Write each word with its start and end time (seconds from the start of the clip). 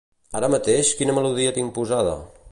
Ara 0.37 0.47
mateix 0.53 0.89
quina 1.01 1.15
melodia 1.17 1.53
tinc 1.59 1.75
posada? 1.79 2.17